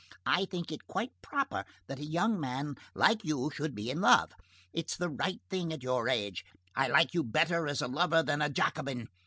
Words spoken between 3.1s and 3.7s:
you